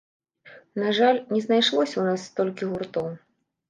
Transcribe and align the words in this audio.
На 0.85 0.93
жаль, 1.01 1.21
не 1.35 1.43
знайшлося 1.45 1.93
ў 1.99 2.03
нас 2.11 2.19
столькі 2.35 2.63
гуртоў. 2.75 3.17